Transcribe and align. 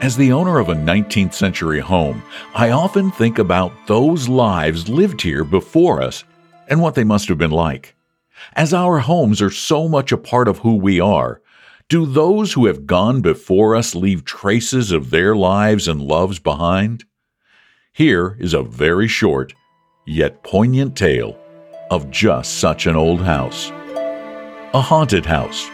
As 0.00 0.16
the 0.16 0.30
owner 0.30 0.60
of 0.60 0.68
a 0.68 0.76
19th 0.76 1.34
century 1.34 1.80
home, 1.80 2.22
I 2.54 2.70
often 2.70 3.10
think 3.10 3.40
about 3.40 3.72
those 3.88 4.28
lives 4.28 4.88
lived 4.88 5.20
here 5.20 5.42
before 5.42 6.00
us 6.00 6.22
and 6.68 6.80
what 6.80 6.94
they 6.94 7.02
must 7.02 7.26
have 7.28 7.38
been 7.38 7.50
like. 7.50 7.96
As 8.52 8.72
our 8.72 9.00
homes 9.00 9.42
are 9.42 9.50
so 9.50 9.88
much 9.88 10.12
a 10.12 10.16
part 10.16 10.46
of 10.46 10.58
who 10.58 10.76
we 10.76 11.00
are, 11.00 11.42
do 11.88 12.06
those 12.06 12.52
who 12.52 12.66
have 12.66 12.86
gone 12.86 13.22
before 13.22 13.74
us 13.74 13.96
leave 13.96 14.24
traces 14.24 14.92
of 14.92 15.10
their 15.10 15.34
lives 15.34 15.88
and 15.88 16.00
loves 16.00 16.38
behind? 16.38 17.04
Here 17.92 18.36
is 18.38 18.54
a 18.54 18.62
very 18.62 19.08
short, 19.08 19.52
yet 20.06 20.44
poignant 20.44 20.96
tale 20.96 21.36
of 21.90 22.08
just 22.12 22.60
such 22.60 22.86
an 22.86 22.94
old 22.94 23.22
house. 23.22 23.70
A 24.74 24.80
Haunted 24.80 25.26
House 25.26 25.68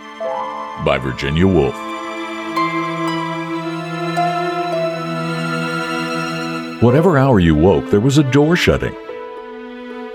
by 0.83 0.97
Virginia 0.99 1.47
Woolf. 1.47 1.75
Whatever 6.85 7.17
hour 7.17 7.41
you 7.41 7.55
woke, 7.55 7.89
there 7.89 7.99
was 7.99 8.19
a 8.19 8.31
door 8.31 8.57
shutting. 8.57 8.95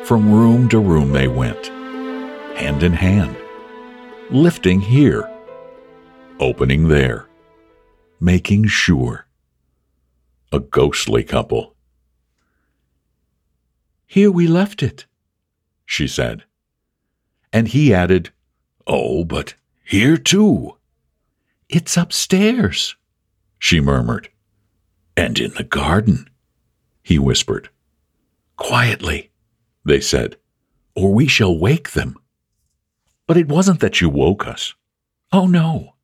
From 0.03 0.31
room 0.31 0.69
to 0.69 0.77
room 0.77 1.13
they 1.13 1.27
went, 1.27 1.65
hand 2.59 2.83
in 2.83 2.93
hand, 2.93 3.35
lifting 4.29 4.79
here, 4.79 5.27
opening 6.39 6.87
there, 6.87 7.25
making 8.19 8.67
sure. 8.67 9.25
A 10.51 10.59
ghostly 10.59 11.23
couple. 11.23 11.73
Here 14.05 14.29
we 14.29 14.45
left 14.45 14.83
it, 14.83 15.07
she 15.87 16.07
said. 16.07 16.43
And 17.51 17.69
he 17.69 17.95
added, 17.95 18.29
Oh, 18.85 19.23
but 19.23 19.55
here 19.83 20.17
too. 20.17 20.77
It's 21.67 21.97
upstairs, 21.97 22.95
she 23.57 23.79
murmured. 23.79 24.29
And 25.17 25.39
in 25.39 25.55
the 25.55 25.63
garden, 25.63 26.29
he 27.09 27.17
whispered. 27.17 27.69
Quietly, 28.55 29.31
they 29.83 29.99
said, 29.99 30.37
or 30.95 31.11
we 31.11 31.27
shall 31.27 31.57
wake 31.57 31.93
them. 31.93 32.15
But 33.25 33.35
it 33.35 33.47
wasn't 33.47 33.79
that 33.79 33.99
you 33.99 34.09
woke 34.09 34.47
us. 34.47 34.75
Oh, 35.31 35.47
no. 35.47 35.95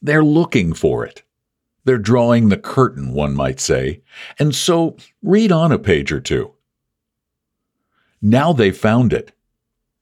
They're 0.00 0.24
looking 0.24 0.72
for 0.72 1.04
it. 1.04 1.24
They're 1.84 1.98
drawing 1.98 2.48
the 2.48 2.56
curtain, 2.56 3.12
one 3.12 3.34
might 3.34 3.60
say, 3.60 4.00
and 4.38 4.54
so 4.54 4.96
read 5.22 5.52
on 5.52 5.72
a 5.72 5.78
page 5.78 6.10
or 6.10 6.20
two. 6.20 6.54
Now 8.22 8.54
they 8.54 8.70
found 8.70 9.12
it. 9.12 9.32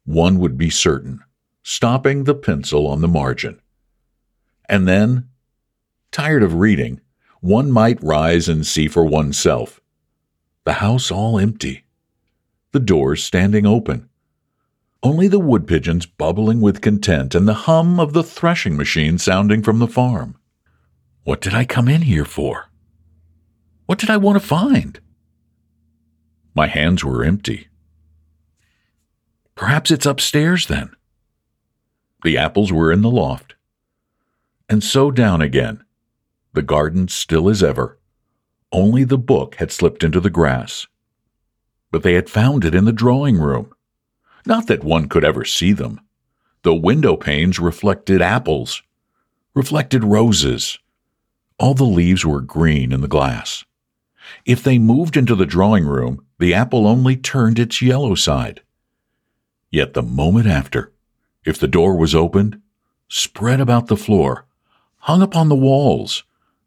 One 0.05 0.39
would 0.39 0.57
be 0.57 0.71
certain 0.71 1.25
stopping 1.65 2.25
the 2.25 2.35
pencil 2.37 2.87
on 2.87 3.01
the 3.01 3.09
margin. 3.09 3.61
And 4.69 4.87
then, 4.87 5.31
tired 6.13 6.45
of 6.45 6.55
reading, 6.55 7.01
one 7.41 7.73
might 7.73 8.01
rise 8.05 8.49
and 8.49 8.65
see 8.65 8.87
for 8.87 9.05
oneself. 9.05 9.82
The 10.65 10.75
house 10.75 11.11
all 11.11 11.39
empty. 11.39 11.85
The 12.71 12.81
doors 12.81 13.25
standing 13.25 13.67
open. 13.67 14.09
Only 15.03 15.27
the 15.27 15.41
wood 15.41 15.67
pigeons 15.67 16.07
bubbling 16.07 16.61
with 16.61 16.81
content 16.81 17.35
and 17.35 17.49
the 17.49 17.55
hum 17.67 17.99
of 17.99 18.13
the 18.13 18.23
threshing 18.23 18.77
machine 18.77 19.19
sounding 19.19 19.63
from 19.63 19.81
the 19.81 19.89
farm. 19.89 20.37
What 21.25 21.41
did 21.41 21.55
I 21.55 21.65
come 21.65 21.89
in 21.89 22.03
here 22.03 22.25
for? 22.25 22.71
What 23.87 23.99
did 23.99 24.11
I 24.11 24.17
want 24.17 24.41
to 24.41 24.47
find? 24.47 25.01
My 26.55 26.69
hands 26.69 27.05
were 27.05 27.25
empty. 27.25 27.69
Perhaps 29.57 29.91
it's 29.91 30.07
upstairs 30.07 30.67
then. 30.67 30.95
The 32.23 32.39
apples 32.39 32.73
were 32.73 32.93
in 32.93 33.03
the 33.03 33.11
loft. 33.11 33.57
And 34.69 34.85
so 34.85 35.11
down 35.11 35.43
again, 35.43 35.83
the 36.53 36.63
garden 36.63 37.09
still 37.09 37.49
as 37.49 37.63
ever. 37.63 37.99
Only 38.73 39.05
the 39.05 39.19
book 39.19 39.57
had 39.57 39.71
slipped 39.71 40.03
into 40.03 40.19
the 40.19 40.31
grass. 40.31 40.87
But 41.91 42.03
they 42.03 42.15
had 42.15 42.31
found 42.31 42.65
it 42.65 42.75
in 42.75 42.87
the 42.87 42.93
drawing 42.93 43.39
room. 43.39 43.73
Not 44.47 44.67
that 44.67 44.83
one 44.83 45.09
could 45.09 45.25
ever 45.25 45.45
see 45.45 45.73
them. 45.73 46.01
The 46.63 46.75
window 46.75 47.17
panes 47.17 47.59
reflected 47.59 48.23
apples, 48.23 48.83
reflected 49.55 50.05
roses. 50.05 50.79
All 51.59 51.75
the 51.75 51.85
leaves 51.85 52.25
were 52.25 52.41
green 52.41 52.93
in 52.93 53.03
the 53.03 53.09
glass. 53.09 53.65
If 54.47 54.63
they 54.63 54.79
moved 54.79 55.17
into 55.17 55.35
the 55.35 55.47
drawing 55.47 55.85
room, 55.85 56.25
the 56.39 56.55
apple 56.55 56.87
only 56.87 57.17
turned 57.17 57.59
its 57.59 57.83
yellow 57.83 58.15
side. 58.15 58.63
Yet 59.71 59.95
the 59.95 60.03
moment 60.03 60.47
after, 60.47 60.93
if 61.45 61.59
the 61.59 61.69
door 61.69 61.97
was 61.97 62.15
opened, 62.15 62.61
spread 63.09 63.61
about 63.61 63.89
the 63.89 63.97
floor, 63.97 64.47
hung 64.99 65.23
upon 65.23 65.49
the 65.49 65.55
walls, 65.57 66.25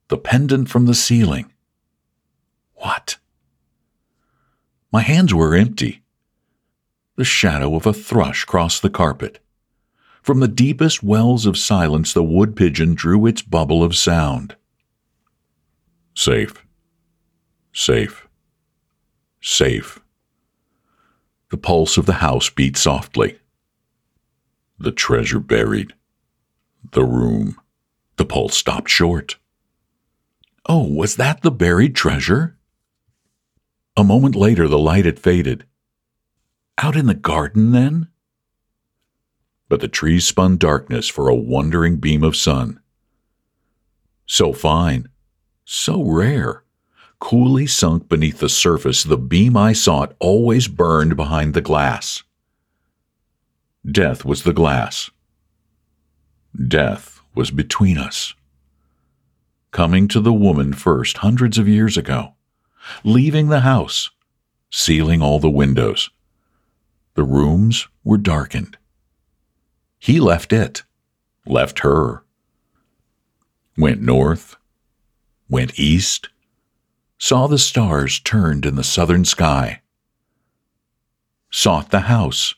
the 0.10 0.18
pendant 0.18 0.70
from 0.70 0.86
the 0.86 0.94
ceiling. 0.94 1.52
What? 2.76 3.18
My 4.96 5.02
hands 5.02 5.34
were 5.34 5.54
empty. 5.54 6.04
The 7.18 7.26
shadow 7.26 7.76
of 7.76 7.86
a 7.86 7.92
thrush 7.92 8.46
crossed 8.46 8.82
the 8.82 8.90
carpet. 8.90 9.44
From 10.22 10.40
the 10.40 10.48
deepest 10.48 11.04
wells 11.04 11.46
of 11.46 11.58
silence, 11.58 12.14
the 12.14 12.24
wood 12.24 12.56
pigeon 12.56 12.94
drew 12.96 13.26
its 13.26 13.42
bubble 13.42 13.84
of 13.84 13.94
sound. 13.94 14.56
Safe. 16.14 16.66
Safe. 17.74 18.26
Safe. 19.42 20.00
The 21.50 21.58
pulse 21.58 21.98
of 21.98 22.06
the 22.06 22.24
house 22.24 22.50
beat 22.50 22.78
softly. 22.78 23.40
The 24.80 24.94
treasure 24.94 25.42
buried. 25.42 25.94
The 26.94 27.04
room. 27.04 27.58
The 28.16 28.24
pulse 28.24 28.56
stopped 28.56 28.90
short. 28.90 29.36
Oh, 30.70 30.88
was 30.88 31.18
that 31.18 31.42
the 31.42 31.52
buried 31.52 31.98
treasure? 31.98 32.56
A 33.98 34.04
moment 34.04 34.36
later, 34.36 34.68
the 34.68 34.78
light 34.78 35.06
had 35.06 35.20
faded. 35.20 35.66
Out 36.78 36.96
in 36.96 37.06
the 37.06 37.14
garden, 37.14 37.72
then? 37.72 38.10
But 39.70 39.80
the 39.80 39.88
trees 39.88 40.28
spun 40.28 40.58
darkness 40.58 41.08
for 41.08 41.30
a 41.30 41.36
wandering 41.36 41.98
beam 41.98 42.24
of 42.24 42.36
sun. 42.36 42.82
So 44.26 44.52
fine, 44.52 45.08
so 45.64 46.04
rare, 46.04 46.64
coolly 47.20 47.68
sunk 47.68 48.10
beneath 48.10 48.40
the 48.40 48.50
surface, 48.50 49.04
the 49.04 49.18
beam 49.18 49.56
I 49.56 49.74
sought 49.74 50.16
always 50.20 50.68
burned 50.68 51.16
behind 51.16 51.54
the 51.54 51.62
glass. 51.62 52.24
Death 53.90 54.26
was 54.26 54.44
the 54.44 54.54
glass. 54.54 55.10
Death 56.68 57.22
was 57.34 57.52
between 57.52 57.98
us. 57.98 58.34
Coming 59.72 60.08
to 60.10 60.20
the 60.20 60.34
woman 60.34 60.74
first 60.74 61.18
hundreds 61.18 61.58
of 61.58 61.68
years 61.68 61.98
ago, 61.98 62.34
leaving 63.04 63.50
the 63.50 63.62
house, 63.62 64.10
sealing 64.72 65.22
all 65.22 65.40
the 65.40 65.50
windows. 65.50 66.10
The 67.16 67.24
rooms 67.24 67.88
were 68.04 68.18
darkened. 68.18 68.78
He 70.00 70.20
left 70.20 70.54
it, 70.54 70.84
left 71.46 71.80
her. 71.80 72.24
Went 73.78 74.02
north, 74.02 74.56
went 75.50 75.80
east, 75.80 76.30
saw 77.18 77.48
the 77.48 77.58
stars 77.58 78.20
turned 78.20 78.66
in 78.66 78.76
the 78.76 78.84
southern 78.84 79.26
sky. 79.26 79.82
Sought 81.52 81.90
the 81.90 82.02
house, 82.02 82.56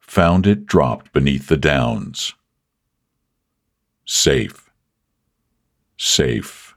found 0.00 0.46
it 0.46 0.66
dropped 0.66 1.12
beneath 1.12 1.46
the 1.46 1.56
downs. 1.56 2.34
Safe, 4.04 4.70
safe, 5.96 6.74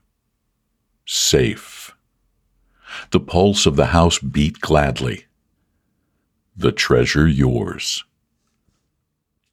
safe. 1.05 1.86
The 3.11 3.19
pulse 3.19 3.65
of 3.65 3.75
the 3.75 3.87
house 3.87 4.19
beat 4.19 4.59
gladly. 4.59 5.25
The 6.55 6.71
treasure 6.71 7.27
yours. 7.27 8.03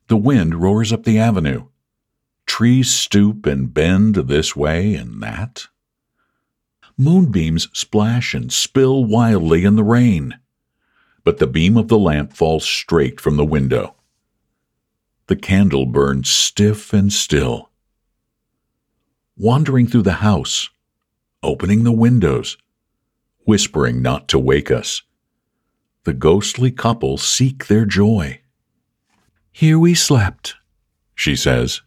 The 0.09 0.17
wind 0.17 0.57
roars 0.57 0.93
up 0.93 1.05
the 1.05 1.19
avenue. 1.19 1.69
Trees 2.47 2.91
stoop 2.91 3.47
and 3.47 3.73
bend 3.73 4.15
this 4.15 4.55
way 4.55 4.95
and 4.95 5.23
that. 5.23 5.67
Moonbeams 6.97 7.69
splash 7.73 8.35
and 8.35 8.53
spill 8.53 9.05
wildly 9.05 9.65
in 9.65 9.77
the 9.77 9.85
rain 9.85 10.35
but 11.25 11.39
the 11.39 11.47
beam 11.47 11.77
of 11.77 11.89
the 11.89 11.99
lamp 11.99 12.35
falls 12.35 12.65
straight 12.65 13.21
from 13.21 13.37
the 13.37 13.45
window. 13.45 13.97
The 15.27 15.37
candle 15.37 15.87
burns 15.87 16.29
stiff 16.29 16.93
and 16.93 17.11
still. 17.11 17.71
Wandering 19.37 19.87
through 19.87 20.03
the 20.03 20.13
house, 20.15 20.69
opening 21.43 21.83
the 21.83 21.93
windows, 21.93 22.59
whispering 23.45 24.03
not 24.03 24.29
to 24.29 24.39
wake 24.39 24.71
us. 24.71 25.03
The 26.05 26.13
ghostly 26.13 26.71
couple 26.71 27.17
seek 27.17 27.67
their 27.67 27.85
joy. 27.85 28.41
Here 29.53 29.79
we 29.79 29.95
slept, 29.95 30.57
she 31.15 31.37
says, 31.37 31.81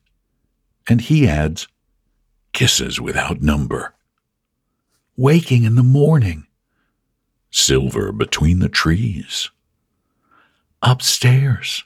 and 0.87 1.01
he 1.01 1.27
adds, 1.27 1.67
kisses 2.53 2.99
without 2.99 3.41
number. 3.41 3.93
Waking 5.15 5.63
in 5.63 5.75
the 5.75 5.83
morning, 5.83 6.47
silver 7.51 8.11
between 8.11 8.59
the 8.59 8.69
trees. 8.69 9.49
Upstairs, 10.81 11.83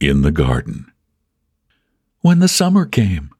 in 0.00 0.22
the 0.22 0.30
garden. 0.30 0.90
When 2.20 2.38
the 2.38 2.48
summer 2.48 2.86
came, 2.86 3.30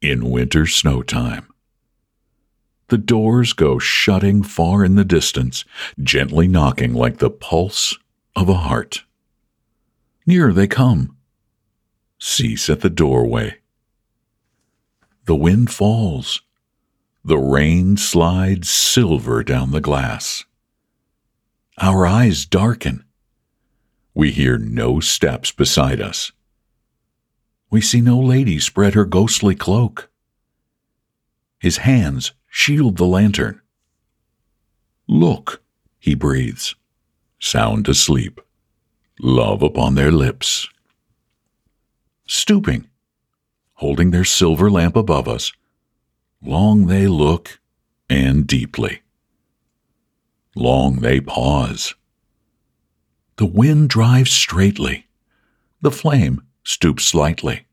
in 0.00 0.30
winter 0.30 0.66
snow 0.66 1.02
time. 1.02 1.48
The 2.94 2.98
doors 2.98 3.54
go 3.54 3.80
shutting 3.80 4.44
far 4.44 4.84
in 4.84 4.94
the 4.94 5.04
distance, 5.04 5.64
gently 6.00 6.46
knocking 6.46 6.94
like 6.94 7.16
the 7.16 7.28
pulse 7.28 7.98
of 8.36 8.48
a 8.48 8.54
heart. 8.54 9.02
Nearer 10.26 10.52
they 10.52 10.68
come, 10.68 11.16
cease 12.20 12.70
at 12.70 12.82
the 12.82 12.90
doorway. 12.90 13.56
The 15.24 15.34
wind 15.34 15.72
falls, 15.72 16.42
the 17.24 17.36
rain 17.36 17.96
slides 17.96 18.70
silver 18.70 19.42
down 19.42 19.72
the 19.72 19.80
glass. 19.80 20.44
Our 21.78 22.06
eyes 22.06 22.46
darken. 22.46 23.04
We 24.14 24.30
hear 24.30 24.56
no 24.56 25.00
steps 25.00 25.50
beside 25.50 26.00
us. 26.00 26.30
We 27.70 27.80
see 27.80 28.00
no 28.00 28.20
lady 28.20 28.60
spread 28.60 28.94
her 28.94 29.04
ghostly 29.04 29.56
cloak. 29.56 30.10
His 31.64 31.78
hands 31.78 32.32
shield 32.50 32.98
the 32.98 33.06
lantern. 33.06 33.62
Look, 35.08 35.62
he 35.98 36.14
breathes, 36.14 36.74
sound 37.38 37.88
asleep, 37.88 38.38
love 39.18 39.62
upon 39.62 39.94
their 39.94 40.12
lips. 40.12 40.68
Stooping, 42.26 42.86
holding 43.76 44.10
their 44.10 44.26
silver 44.26 44.70
lamp 44.70 44.94
above 44.94 45.26
us, 45.26 45.54
long 46.42 46.86
they 46.86 47.06
look 47.06 47.58
and 48.10 48.46
deeply. 48.46 49.00
Long 50.54 50.96
they 50.96 51.18
pause. 51.18 51.94
The 53.36 53.46
wind 53.46 53.88
drives 53.88 54.32
straightly. 54.32 55.06
The 55.80 55.90
flame 55.90 56.42
stoops 56.62 57.04
slightly. 57.04 57.64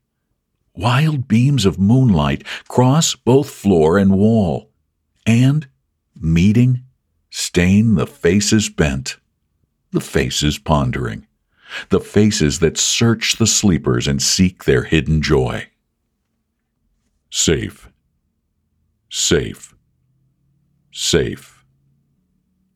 Wild 0.74 1.28
beams 1.28 1.66
of 1.66 1.78
moonlight 1.78 2.44
cross 2.68 3.14
both 3.14 3.50
floor 3.50 3.98
and 3.98 4.16
wall, 4.16 4.70
and, 5.26 5.68
meeting, 6.18 6.84
stain 7.30 7.94
the 7.94 8.06
faces 8.06 8.70
bent, 8.70 9.18
the 9.90 10.00
faces 10.00 10.58
pondering, 10.58 11.26
the 11.90 12.00
faces 12.00 12.60
that 12.60 12.78
search 12.78 13.36
the 13.36 13.46
sleepers 13.46 14.06
and 14.06 14.22
seek 14.22 14.64
their 14.64 14.84
hidden 14.84 15.20
joy. 15.20 15.68
Safe, 17.30 17.90
safe, 19.10 19.74
safe. 20.90 21.64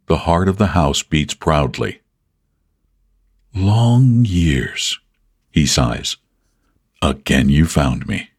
The 0.06 0.19
heart 0.19 0.49
of 0.49 0.58
the 0.58 0.69
house 0.69 1.02
beats 1.02 1.34
proudly. 1.34 2.00
Long 3.54 4.25
years, 4.25 5.00
he 5.50 5.66
sighs. 5.66 6.16
Again 7.02 7.48
you 7.48 7.66
found 7.66 8.06
me. 8.06 8.31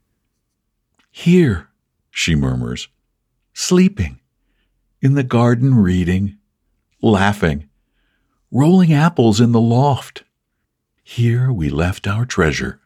Here, 1.12 1.70
she 2.12 2.36
murmurs, 2.36 2.88
sleeping, 3.54 4.20
in 5.02 5.14
the 5.14 5.24
garden 5.24 5.76
reading, 5.76 6.38
laughing, 7.02 7.70
rolling 8.52 8.94
apples 8.94 9.40
in 9.40 9.52
the 9.52 9.62
loft. 9.62 10.24
Here 11.04 11.52
we 11.52 11.70
left 11.70 12.08
our 12.08 12.26
treasure. 12.26 12.80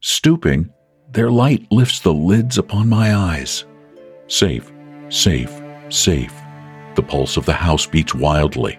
Stooping, 0.00 0.70
their 1.10 1.30
light 1.30 1.70
lifts 1.70 2.00
the 2.00 2.14
lids 2.14 2.56
upon 2.56 2.88
my 2.88 3.14
eyes. 3.14 3.64
Safe, 4.26 4.70
safe, 5.08 5.52
safe. 5.88 6.34
The 6.94 7.02
pulse 7.02 7.36
of 7.36 7.46
the 7.46 7.52
house 7.52 7.86
beats 7.86 8.14
wildly. 8.14 8.78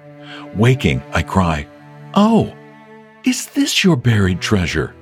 Waking, 0.55 1.01
I 1.13 1.23
cry, 1.23 1.67
Oh, 2.13 2.53
is 3.23 3.47
this 3.47 3.83
your 3.83 3.95
buried 3.95 4.41
treasure? 4.41 4.95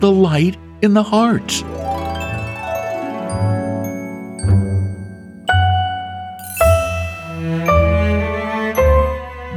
The 0.00 0.12
light 0.12 0.56
in 0.80 0.94
the 0.94 1.02
heart. 1.02 1.48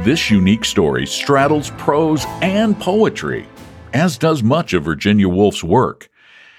This 0.04 0.32
unique 0.32 0.64
story 0.64 1.06
straddles 1.06 1.70
prose 1.78 2.24
and 2.42 2.76
poetry, 2.76 3.46
as 3.92 4.18
does 4.18 4.42
much 4.42 4.72
of 4.72 4.82
Virginia 4.82 5.28
Woolf's 5.28 5.62
work. 5.62 6.10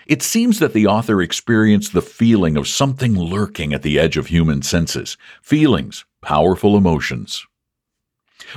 It 0.08 0.22
seems 0.22 0.60
that 0.60 0.72
the 0.72 0.88
author 0.88 1.22
experienced 1.22 1.92
the 1.92 2.02
feeling 2.02 2.56
of 2.56 2.70
something 2.70 3.20
lurking 3.20 3.74
at 3.74 3.82
the 3.82 4.00
edge 4.00 4.16
of 4.16 4.28
human 4.28 4.62
senses, 4.62 5.18
feelings, 5.42 6.06
powerful 6.22 6.78
emotions. 6.78 7.46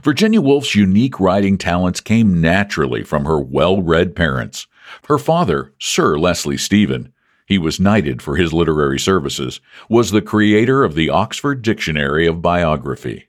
Virginia 0.05 0.41
Woolf's 0.41 0.77
unique 0.77 1.19
writing 1.19 1.59
talents 1.59 2.01
came 2.01 2.41
naturally 2.41 3.03
from 3.03 3.25
her 3.25 3.41
well 3.41 3.83
read 3.83 4.15
parents. 4.15 4.69
Her 5.09 5.19
father, 5.19 5.73
Sir 5.79 6.19
Leslie 6.19 6.57
Stephen, 6.57 7.13
he 7.47 7.59
was 7.59 7.81
knighted 7.81 8.21
for 8.23 8.37
his 8.37 8.53
literary 8.53 8.99
services, 8.99 9.61
was 9.89 10.11
the 10.11 10.23
creator 10.23 10.83
of 10.83 10.95
the 10.95 11.11
Oxford 11.11 11.63
Dictionary 11.63 12.27
of 12.27 12.43
Biography. 12.43 13.29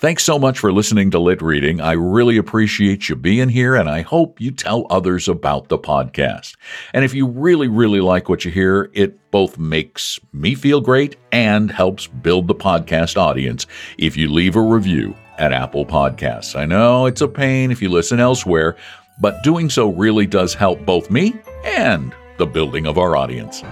Thanks 0.00 0.24
so 0.24 0.38
much 0.38 0.58
for 0.58 0.72
listening 0.72 1.10
to 1.10 1.18
Lit 1.18 1.42
Reading. 1.42 1.82
I 1.82 1.92
really 1.92 2.38
appreciate 2.38 3.10
you 3.10 3.16
being 3.16 3.50
here, 3.50 3.74
and 3.74 3.86
I 3.86 4.00
hope 4.00 4.40
you 4.40 4.50
tell 4.50 4.86
others 4.88 5.28
about 5.28 5.68
the 5.68 5.76
podcast. 5.76 6.56
And 6.94 7.04
if 7.04 7.12
you 7.12 7.26
really, 7.26 7.68
really 7.68 8.00
like 8.00 8.30
what 8.30 8.42
you 8.42 8.50
hear, 8.50 8.90
it 8.94 9.30
both 9.30 9.58
makes 9.58 10.18
me 10.32 10.54
feel 10.54 10.80
great 10.80 11.16
and 11.32 11.70
helps 11.70 12.06
build 12.06 12.48
the 12.48 12.54
podcast 12.54 13.18
audience 13.18 13.66
if 13.98 14.16
you 14.16 14.32
leave 14.32 14.56
a 14.56 14.62
review 14.62 15.14
at 15.36 15.52
Apple 15.52 15.84
Podcasts. 15.84 16.54
I 16.54 16.64
know 16.64 17.04
it's 17.04 17.20
a 17.20 17.28
pain 17.28 17.70
if 17.70 17.82
you 17.82 17.90
listen 17.90 18.20
elsewhere, 18.20 18.76
but 19.20 19.42
doing 19.42 19.68
so 19.70 19.90
really 19.90 20.26
does 20.26 20.54
help 20.54 20.84
both 20.84 21.10
me 21.10 21.34
and 21.64 22.12
the 22.38 22.46
building 22.46 22.86
of 22.86 22.98
our 22.98 23.16
audience. 23.16 23.62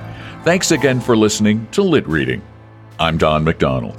Thanks 0.44 0.70
again 0.70 1.00
for 1.00 1.16
listening 1.16 1.66
to 1.72 1.82
Lit 1.82 2.06
Reading. 2.06 2.42
I'm 3.00 3.18
Don 3.18 3.44
McDonald. 3.44 3.96